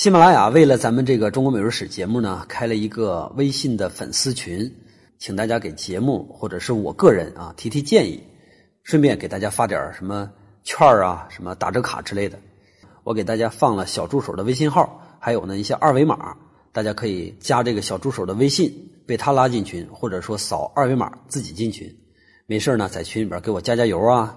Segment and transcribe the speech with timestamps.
[0.00, 4.74] 喜马拉雅为了咱们这个中国美术史节目呢，开了一个微信的粉丝群，
[5.18, 8.18] 请大家给节目或者是我个人啊提提建议，
[8.82, 10.30] 顺便给大家发点什么
[10.62, 12.38] 券啊、什么打折卡之类的。
[13.04, 16.34] 我给大家放了小助手的微信号，还有呢一些二维码，
[16.72, 18.72] 大家可以加这个小助手的微信，
[19.04, 21.94] 被他拉进群，或者说扫二维码自己进群。
[22.46, 24.34] 没事呢，在群里边给我加加油啊。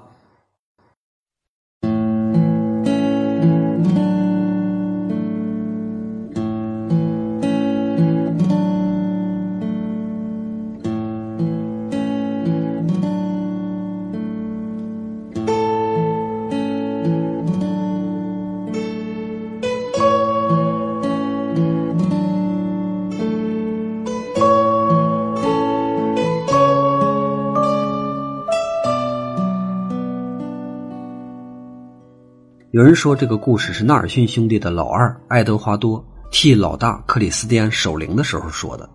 [32.74, 38.90] 有人说这个故事是纳尔逊兄弟的老二爱德华多替老大克里斯蒂安守灵的时候说的。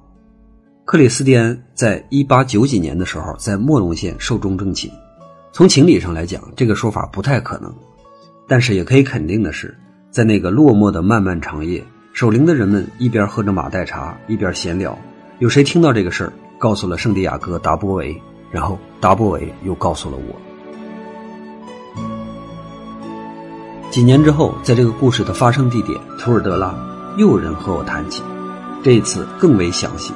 [0.85, 4.91] 克里斯蒂安在一八九几年的时候在莫龙县寿终正寝，
[5.53, 7.73] 从情理上来讲，这个说法不太可能。
[8.49, 9.79] 但是也可以肯定的是，
[10.11, 11.81] 在那个落寞的漫漫长夜，
[12.13, 14.99] 守灵的人们一边喝着马黛茶，一边闲聊。
[15.39, 20.48] 有谁听到这个事儿，告诉了圣地亚哥达波维，然后达波维又告诉了我。
[23.99, 26.73] 几年之后，在这个故事的发生地点图尔德拉，
[27.17, 28.23] 又有人和我谈起，
[28.81, 30.15] 这一次更为详细。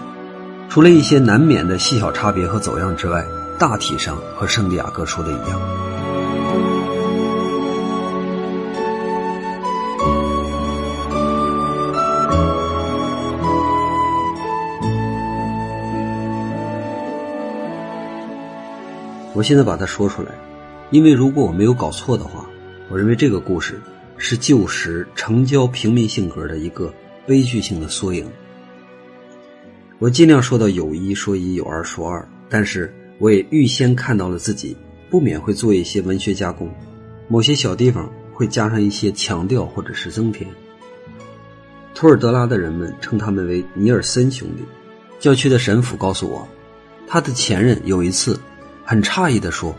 [0.69, 3.27] 除了一些难免的细小差别和走样之外，
[3.58, 5.61] 大体上和圣地亚哥说的一样。
[19.34, 20.28] 我现在把它说出来，
[20.91, 22.42] 因为如果我没有搞错的话。
[22.93, 23.81] 我认为这个故事
[24.19, 26.93] 是旧时城郊平民性格的一个
[27.27, 28.31] 悲剧性的缩影。
[29.98, 34.77] 我尽量说到有一说一，有二说二，但是我也预先看到了自己
[35.08, 36.70] 不免会做一些文学加工，
[37.29, 40.47] 某些小地方会加上一些强调或者是增添。
[41.95, 44.63] 图尔德拉的人们称他们为尼尔森兄弟。
[45.19, 46.47] 郊区的神父告诉我，
[47.07, 48.39] 他的前任有一次
[48.85, 49.75] 很诧异地说。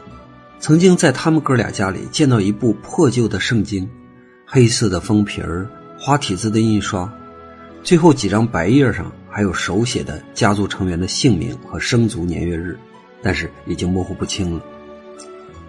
[0.64, 3.86] 曾经在他们哥俩家里见到一部破旧的圣经，
[4.46, 5.68] 黑色的封皮儿，
[6.00, 7.14] 花体字的印刷，
[7.84, 12.80] 最后几张白页上还有手写的家族成员的姓名和生卒年月日，
[13.22, 14.64] 但是已经模糊不清了。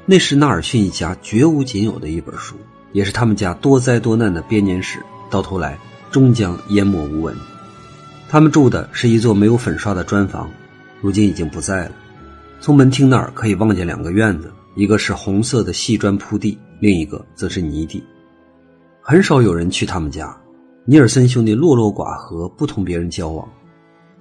[0.06, 2.54] 那是纳尔逊一家绝无仅有的一本书，
[2.92, 5.76] 也是他们家多灾多难的编年史，到头来
[6.12, 7.34] 终将淹没无闻。
[8.28, 10.48] 他们住的是一座没有粉刷的砖房，
[11.00, 11.92] 如今已经不在了。
[12.60, 14.52] 从门厅那儿可以望见两个院子。
[14.74, 18.02] 一个是红色的细砖铺地，另一个则是泥地。
[19.00, 20.36] 很少有人去他们家。
[20.86, 23.48] 尼尔森兄弟落落寡合，不同别人交往。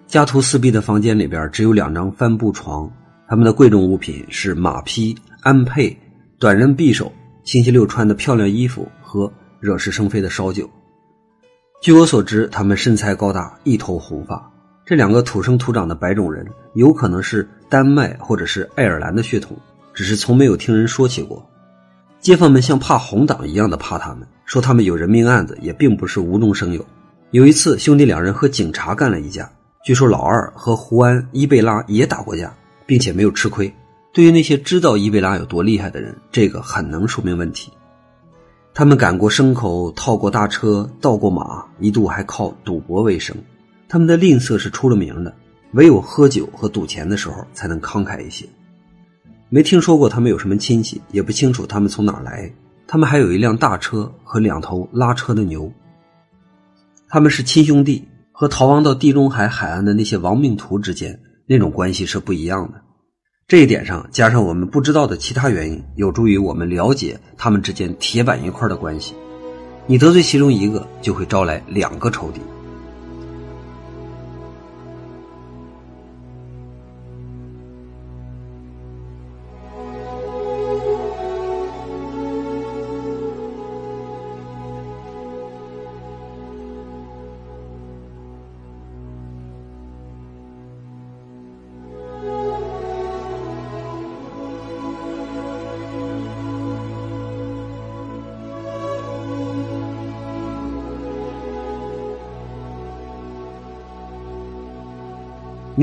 [0.08, 2.90] 家徒四壁的房间里边只有两张帆布床。
[3.28, 5.96] 他们的贵重物品是马匹、鞍辔、
[6.38, 7.12] 短刃匕首、
[7.44, 10.70] 星期六穿的漂亮衣服和惹是生非的烧酒。
[11.82, 14.52] 据我所知，他们身材高大，一头红发。
[14.86, 19.58] 这两个土生土长的白种人，有可能是丹麦或者是爱尔兰的血统。
[19.94, 21.48] 只是从没有听人说起过，
[22.20, 26.86] 街坊们像怕红党一样的怕他们，说他们有人命案子，也并不是无中生有。
[27.32, 29.50] 有一次，兄弟两人和警察干了一架，
[29.84, 32.54] 据说老二和胡安·伊贝拉也打过架，
[32.86, 33.74] 并且没有吃亏。
[34.14, 37.72] 对于那些知道伊贝拉有多厉害的人，这个很能说明问题。
[38.74, 43.36] 他们赶过牲口，套过大车，盗过马，一度还靠赌博为生。
[43.88, 45.36] 他们的吝啬是出了名的，
[45.74, 48.48] 唯有喝酒和赌钱的时候才能慷慨一些。
[49.54, 52.52] 没听说过他们有什么亲戚，也不清楚他们从哪来。
[52.88, 55.72] 他们还有一辆大车和两头拉车的牛。
[57.08, 62.82] 他们是亲兄弟，和逃亡到地中海海岸的那些亡命徒之间那种关系是不一样的。
[63.48, 69.14] 这一点上，加上我们不知道的其他原因，有助于我们了解他们之间铁板一块的关系。
[69.86, 72.42] 你得罪其中一个，就会招来两个仇敌。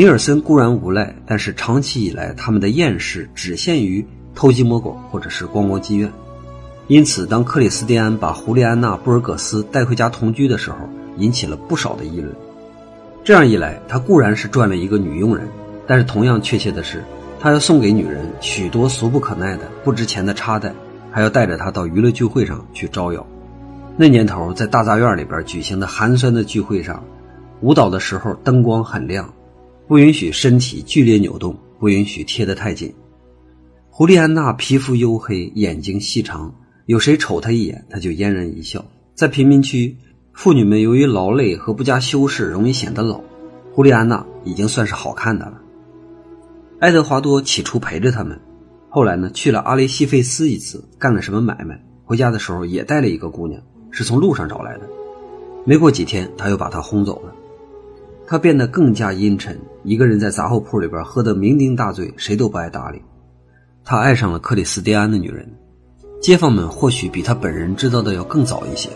[0.01, 4.03] 尼尔森固然无赖，但是长期以来他们的厌世只限于
[4.35, 6.11] 偷鸡摸狗或者是逛逛妓院。
[6.87, 10.79] 因此，当克里斯蒂安把胡利安娜·布尔格斯带回家同居的时候，
[11.19, 12.35] 引起了不少的议论。
[13.23, 15.47] 这样一来，他固然是赚了一个女佣人，
[15.87, 17.05] 但是同样确切的是，
[17.39, 20.73] 他要送给女人许多俗不可耐的不值钱的插袋，
[21.11, 23.27] 还要带着她到娱乐聚会上去招摇。
[23.99, 27.05] 那年头，在大杂院里边举行的寒酸的聚会上，
[27.61, 29.31] 舞蹈的时候灯光很亮，
[29.91, 32.95] 不允许身体剧烈扭动，不允许贴得太紧。
[33.91, 36.55] 胡利安娜皮肤黝黑，眼睛细长。
[36.87, 38.85] 有谁瞅她一眼，她就嫣然一笑。
[39.17, 39.97] 在贫民区，
[40.33, 43.21] 妇女们由于劳累和不加修饰，容易显得老。
[43.73, 45.61] 胡利安娜已经算是好看的了。
[46.79, 48.39] 爱德华多起初陪着他们，
[48.89, 51.77] 后来呢，去了阿雷西费斯一次，干了什么买卖？
[52.05, 53.61] 回家的时候也带了一个姑娘，
[53.91, 54.89] 是从路上找来的。
[55.65, 57.35] 没过几天，他又把她轰走了。
[58.31, 63.03] 他变得更加阴沉，一个人在杂货铺里边喝得酩酊大醉，谁都不爱搭理。
[63.85, 65.45] 他爱上了克里斯蒂安的女人。
[66.23, 68.89] 街坊们或许比他本人知道的要更早一些，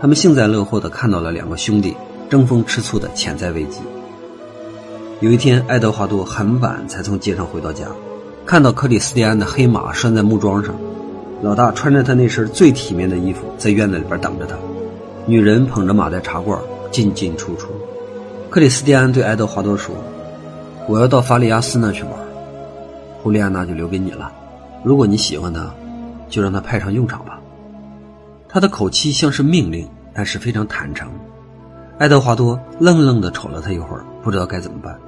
[0.00, 1.94] 他们幸灾乐祸地看到了两个兄弟
[2.30, 3.80] 争风吃醋的潜在危机。
[5.20, 7.86] 有一天，爱德华多很晚才从街上回到家，
[8.46, 10.74] 看到克里斯蒂安的黑马拴在木桩上，
[11.42, 14.56] 老大穿着他那身最体面的衣服在院子里边等着他，
[15.26, 16.58] 女人捧着马袋茶罐
[16.90, 17.68] 进进出出。
[18.52, 19.94] 克里斯蒂安对爱德华多说
[20.86, 22.12] ：“我要到法里亚斯那去玩，
[23.22, 24.30] 胡利安娜就留给你了，
[24.84, 25.72] 如果你喜欢她。”
[26.28, 27.38] 就让他派上用场吧。
[28.48, 31.10] 他的口气像是命令，但是非常坦诚。
[31.98, 34.98] 爱德华多愣愣地瞅了他一会儿，不知道该怎么办。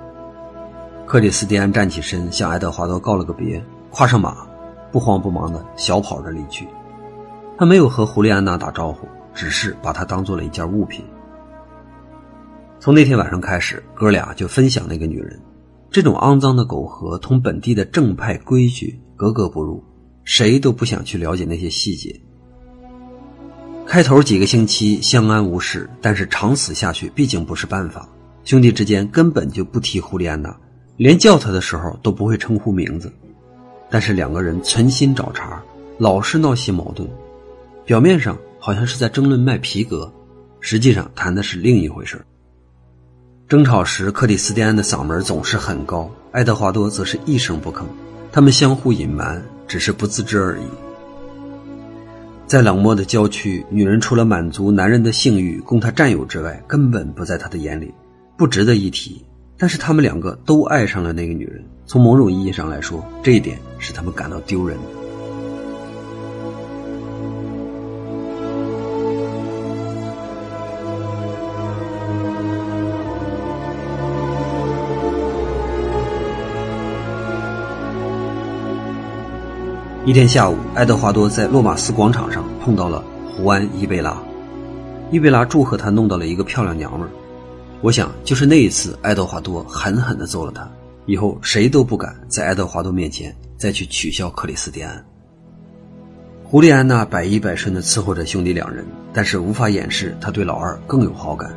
[1.07, 4.37] 克里斯蒂安站起身，向爱德华多告了个别，跨上马，
[4.93, 6.69] 不慌不忙地小跑着离去。
[7.59, 11.05] 他没有和胡利安娜打招呼，只是把她当做了一件物品。
[12.85, 15.41] 从那天晚上开始，哥俩就分享那个女人。
[15.91, 19.83] 这种肮脏的苟合，同本地的正派规矩格格不入。
[20.25, 22.15] 谁都不想去了解那些细节。
[23.87, 28.07] 开头几个星期相安无事，但是长此下去毕竟不是办法。
[28.45, 30.55] 兄弟之间根本就不提胡利安娜，
[30.99, 33.11] 连叫他的时候都不会称呼名字。
[33.89, 35.59] 但是两个人存心找茬，
[35.97, 37.09] 老是闹些矛盾。
[37.87, 40.13] 表面上好像是在争论卖皮革，
[40.61, 42.23] 实际上谈的是另一回事。
[43.49, 47.85] 争吵时，克里斯蒂安的嗓门总是很高，爱德华多则是一声不吭。
[48.31, 49.43] 他们相互隐瞒。
[49.67, 50.65] 只是不自知而已。
[52.47, 57.93] 在冷漠的郊区，女人除了满足男人的性欲供他占有之外，根本不在他的眼里，
[58.37, 59.25] 不值得一提。
[59.57, 64.77] 但是他们两个都爱上了那个女人，从某种意义上来说，这一点使他们感到丢人。
[80.07, 84.15] 一天下午，爱德华多在洛马斯广场上碰到了胡安·伊贝拉。
[85.11, 87.11] 伊贝拉祝贺他弄到了一个漂亮娘们儿。
[87.81, 90.71] 我想，就是那一次，爱德华多狠狠地揍了他，
[91.07, 95.03] 以后谁都不敢在爱德华多面前再去取笑克里斯蒂安。
[96.43, 101.51] 胡利安娜百依百顺地伺候着兄弟两人，但是无法掩饰他对老二更有好感。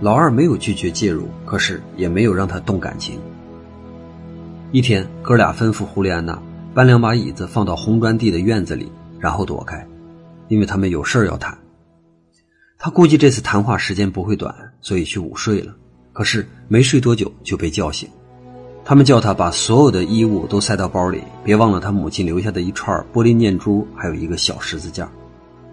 [0.00, 3.16] 老二没有拒绝介入，可是也没有让他动感情。
[4.72, 6.36] 一天，哥俩吩咐胡利安娜。
[6.76, 9.82] 搬两把椅子放到红砖地的院子里，然后躲开，
[10.48, 11.56] 因为他们有事要谈。
[12.76, 15.74] 他估计这次谈话时间不会短，所以去午睡了。
[16.12, 18.06] 可是没睡多久就被叫醒。
[18.84, 25.10] 他们叫他把所有的衣物都塞到包里，别忘了他母亲留下的一串玻璃念珠，还有一个小十字架。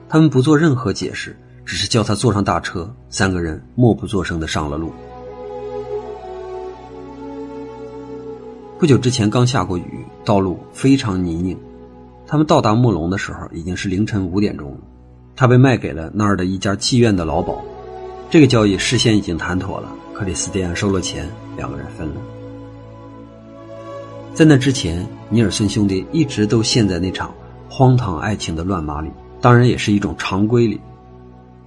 [0.07, 2.89] 他们不做任何解释，只是叫他坐上大车。
[3.09, 4.93] 三个人默不作声地上了路。
[8.83, 11.57] 不久之前刚下过雨，道路非常泥泞。
[12.27, 14.77] 他们到达莫龙的时候已经是凌晨五点钟了。
[15.37, 17.63] 他被卖给了那儿的一家妓院的老鸨。
[18.29, 22.15] 这个交易事先已经谈妥了，克里斯蒂安收了钱，两个人分了。
[24.33, 27.33] 在那之前，尼尔森兄弟一直都陷在那场
[27.69, 29.09] 荒唐爱情的乱麻里，
[29.39, 30.81] 当然也是一种常规里。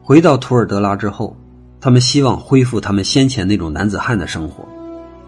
[0.02, 1.35] 回到图尔德拉之后，
[1.80, 4.68] 他们希望恢复他们先前那种男子汉的生活。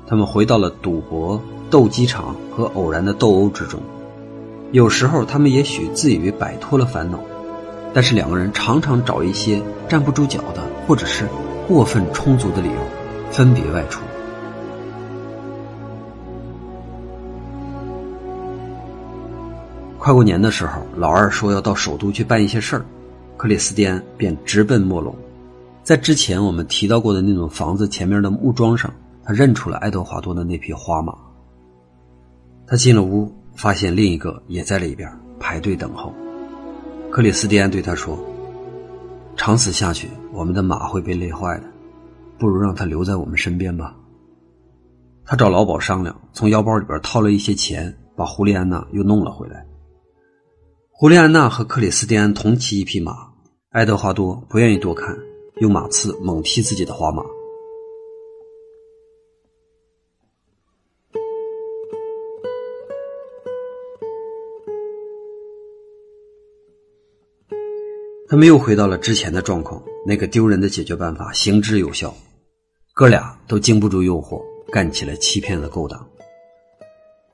[0.07, 1.41] 他们回到了赌博。
[1.71, 3.81] 斗鸡场和偶然的斗殴之中，
[4.73, 7.19] 有时候他们也许自以为摆脱了烦恼，
[7.93, 11.27] 但是两个人常常找一些站不住脚的或者是
[11.67, 12.81] 过分充足的理由，
[13.31, 14.03] 分别外出。
[19.99, 22.85] 快过年的时候，老二说要到首都去办一些事儿，
[23.37, 25.15] 克里斯蒂安便直奔莫龙。
[25.83, 28.91] 在之前我们提到过的那种房子前面的木桩上，
[29.23, 31.15] 他认出了爱德华多的那匹花马。
[32.71, 35.11] 他进了屋，发现另一个也在里边
[35.41, 36.13] 排队等候。
[37.11, 38.19] 克里斯蒂安对他说
[39.37, 41.65] ：“长此下去，我们的马会被累坏的，
[42.39, 43.97] 不如让他留在我们身边吧。”
[45.25, 49.65] 他找老鸨商量，从腰包里边掏了一些钱，把胡利安娜又弄了回来。
[50.91, 53.15] 胡利安娜和克里斯蒂安同骑一匹马，
[53.71, 55.17] 爱德华多不愿意多看，
[55.63, 57.23] 用马刺猛踢自己的花马。
[68.31, 72.15] 他们又回到了之前的状况，那个丢人的解决办法行之有效，
[72.93, 76.07] 哥俩都经不住诱惑，干起了欺骗的勾当。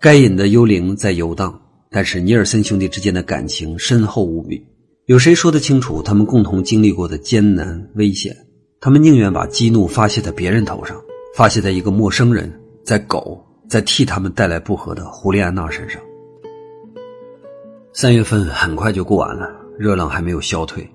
[0.00, 1.60] 该隐的幽灵在游荡，
[1.90, 4.64] 但是尼尔森兄弟之间的感情深厚无比。
[5.06, 8.32] 有谁说得清楚他们共同经历过的艰难危险？
[8.80, 10.96] 他们宁愿把激怒发泄在别人头上，
[11.34, 12.52] 发泄在一个陌生人，
[12.84, 16.00] 在狗，在替他们带来不和的胡利安娜身上。
[17.92, 19.63] 三月份很快就过完了。
[19.78, 20.88] 热浪还没有消退。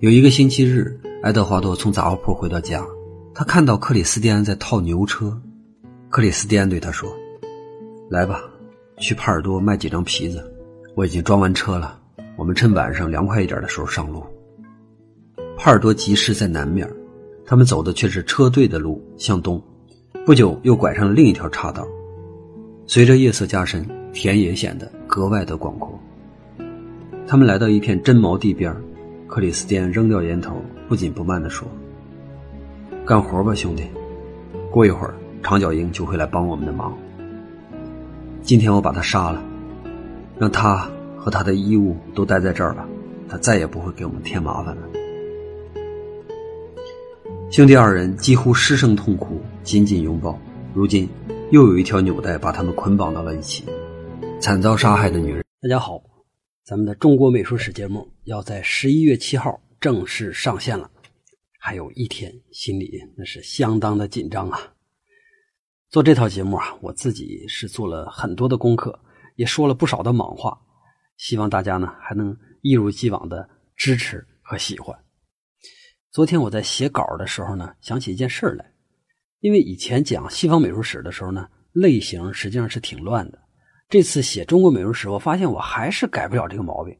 [0.00, 2.84] 有一个星期日，爱德华多从杂货铺回到家，
[3.34, 5.34] 他看到克里斯蒂安在套牛车。
[6.10, 7.10] 克里斯蒂安对他说
[8.10, 8.42] ：“来吧，
[8.98, 10.44] 去帕尔多卖几张皮子，
[10.94, 11.98] 我已经装完车了。
[12.36, 14.22] 我们趁晚上凉快一点的时候上路。”
[15.56, 16.88] 帕尔多集市在南面，
[17.44, 19.62] 他们走的却是车队的路，向东。
[20.24, 21.86] 不久又拐上了另一条岔道。
[22.86, 25.98] 随着夜色加深，田野显得格外的广阔。
[27.28, 28.72] 他们来到一片真毛地边
[29.26, 31.66] 克里斯蒂安扔掉烟头，不紧不慢地说
[33.04, 33.82] ：“干活吧，兄弟。
[34.70, 36.96] 过一会儿，长脚鹰就会来帮我们的忙。
[38.42, 39.42] 今天我把他杀了，
[40.38, 42.86] 让他和他的衣物都待在这儿吧，
[43.28, 44.82] 他再也不会给我们添麻烦了。”
[47.50, 50.38] 兄弟二人几乎失声痛哭，紧紧拥抱。
[50.72, 51.08] 如今，
[51.50, 53.64] 又有一条纽带把他们捆绑到了一起。
[54.38, 55.42] 惨遭杀害的女人。
[55.60, 56.00] 大家好。
[56.66, 60.90] 咱们的中国美术史节目要在十一月七号正式上线了，
[61.60, 64.74] 还有一天，心里那是相当的紧张啊。
[65.90, 68.98] 做这套节目啊，我自己是做了很多的功课，
[69.36, 70.60] 也说了不少的莽话，
[71.16, 74.98] 希望大家呢还能一如既往的支持和喜欢。
[76.10, 78.72] 昨天我在写稿的时候呢，想起一件事来，
[79.38, 83.45] 因为以前讲西方美术史的时候呢，类型实际上是挺乱的。
[83.88, 86.96] 这次写中国美术史，我发现我还是改不了这个毛病，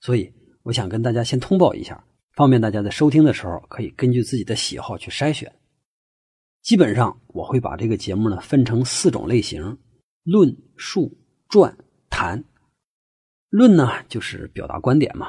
[0.00, 0.32] 所以
[0.62, 5.52] 我想跟大家先通报一下，方便大家在收听的时候可以根据自己的喜好去筛选。
[6.62, 9.76] 基本上我会把这个节目呢分成四种类型：
[10.24, 11.14] 论述、
[11.48, 11.76] 传、
[12.08, 12.42] 谈。
[13.50, 15.28] 论呢就是表达观点嘛。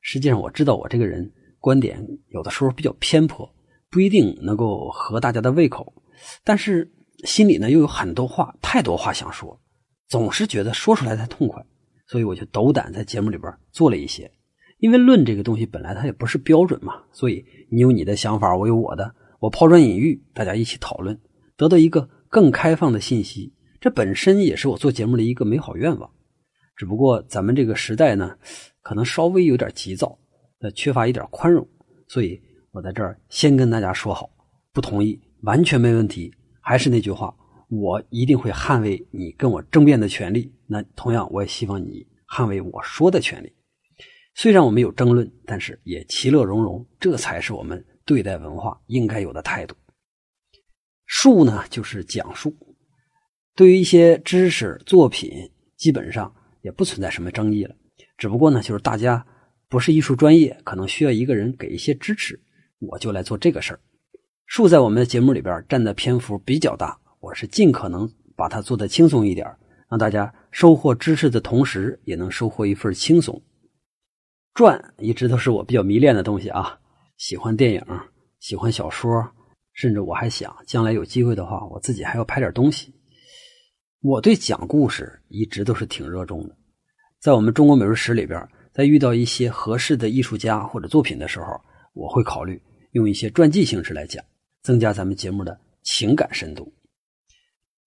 [0.00, 3.48] 实际上我知道我这个人观点有的时候比较偏颇，
[3.90, 5.92] 不一定能够合大家的胃口，
[6.44, 6.88] 但是
[7.24, 9.58] 心里呢又有很多话，太多话想说。
[10.12, 11.64] 总是觉得说出来才痛快，
[12.06, 14.30] 所以我就斗胆在节目里边做了一些。
[14.76, 21.18] 因为论这个东西本来它也不是标准嘛，所以你有你的想法，我有我的，我抛砖引玉，大家一起讨论，
[21.56, 23.54] 得到一个更开放的信息。
[23.80, 26.10] 这本身也是我做节目的一个美好愿望。
[26.76, 28.36] 只不过咱们这个时代呢，
[28.82, 30.18] 可能稍微有点急躁，
[30.60, 31.66] 呃，缺乏一点宽容，
[32.06, 32.38] 所以
[32.72, 34.28] 我在这儿先跟大家说好，
[34.74, 36.30] 不同意完全没问题。
[36.60, 37.34] 还是那句话。
[37.74, 40.52] 我一定会捍卫你跟我争辩的权利。
[40.66, 43.50] 那同样，我也希望你捍卫我说的权利。
[44.34, 49.74] 虽然我们有争论，但是也其乐融融，这才是我们对待文化应该有的态度。
[51.06, 52.54] 述呢，就是讲述。
[53.54, 55.30] 对于一些知识作品，
[55.78, 57.74] 基本上也不存在什么争议了。
[58.18, 59.26] 只不过呢，就是大家
[59.70, 62.38] 不是艺术专业，可能需要一个人给一些支持，
[62.80, 63.80] 我就来做这个事儿。
[64.44, 66.98] 述在我们的节目里边占的篇幅比较大。
[67.22, 69.46] 我是尽可能把它做得轻松一点，
[69.88, 73.40] 让大家收获知识的同时，也能收获一份轻松。
[74.54, 76.76] 传一直都是我比较迷恋的东西啊，
[77.18, 77.80] 喜欢电影，
[78.40, 79.24] 喜欢小说，
[79.72, 82.92] 甚至我还想将来有机会的话，我自己还要拍点东西。
[84.00, 86.56] 我对讲故事一直都是挺热衷的，
[87.20, 91.46] 在我们中国美术史里边，在遇到一些合适的艺术家或者作品的时候，
[91.92, 92.60] 我会考虑
[92.94, 94.24] 用一些传记形式来讲，
[94.64, 96.70] 增加咱们节目的情感深度。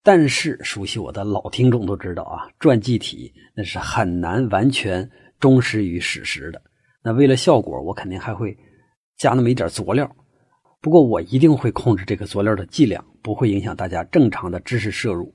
[0.05, 5.09] 但是熟悉我的老听众都知道啊，传记体那是很难完全
[5.39, 6.61] 忠实于史实的。
[7.03, 8.55] 那为了效果，我肯定还会
[9.17, 10.15] 加那么一点佐料。
[10.79, 15.33] 不过我一定会控制这个佐料的剂量，不会影响大家正常的知识摄入。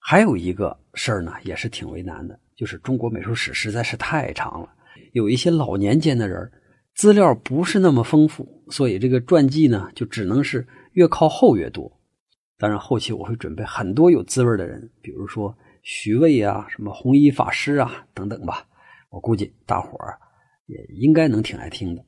[0.00, 4.68] 还有一个事儿呢，也是挺为难的，就是中国美术史实在是太长了，
[5.12, 6.50] 有一些老年间的人
[6.96, 11.97] 资料不是那么丰富，所以这个传记呢，就只能是越靠后越多。
[12.58, 18.66] 当然，后期我会准备很多有滋味的人，比如说徐渭啊、什么弘一法师啊等等吧。
[19.10, 20.18] 我估计大伙儿
[20.66, 22.04] 也应该能挺爱听的。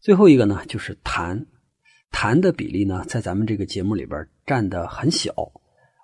[0.00, 1.44] 最后一个呢，就是谈，
[2.10, 5.34] 谈的比例呢，在咱们这个节目里边占的很小。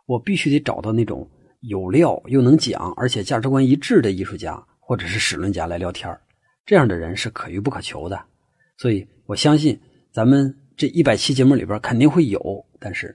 [0.06, 6.12] 我必须得找到那种有料又能讲，而且价值观一致的艺术家或者是史论家来聊天
[6.66, 8.20] 这样的人是可遇不可求的。
[8.76, 12.40] 所以我相信咱们这一百期节目里边肯定会有，
[12.78, 13.14] 但是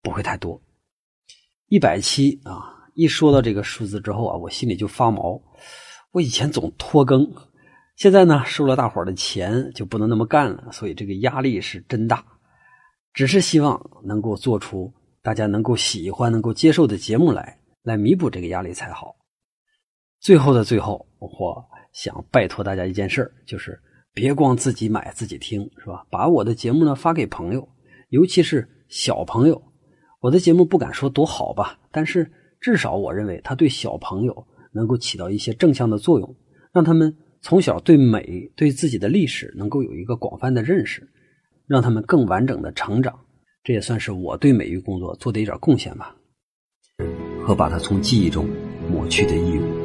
[0.00, 0.58] 不会太多。
[1.68, 5.38] 一百期啊，一说到这个数字之后啊，我心里就发毛。
[6.12, 7.30] 我以前总拖更，
[7.96, 12.24] 现在呢收了大伙的钱，就不能那么干了，所以这个压力是真大。
[13.12, 14.90] 只是希望能够做出。
[15.20, 19.14] 大家能够喜欢、能够接受的节目来，来弥补这个压力才好。
[20.20, 23.78] 最后的最后，我想拜托大家一件事就是
[24.14, 26.06] 别光自己买、自己听，是吧？
[26.08, 27.68] 把我的节目呢发给朋友，
[28.10, 29.60] 尤其是小朋友。
[30.20, 32.30] 我的节目不敢说多好吧，但是
[32.60, 36.36] 至少我认为它对小朋友能够起到一些正向的作用，
[36.72, 41.06] 让他们从小对美、对自己的历史能够有一个广泛的认识，
[41.66, 43.18] 让他们更完整的成长。
[43.64, 46.16] 这也算是我对美育工作做的一点贡献吧，
[47.44, 48.48] 和把它从记忆中
[48.90, 49.83] 抹去的义务。